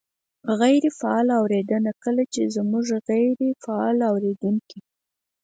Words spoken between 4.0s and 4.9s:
اورېدونکي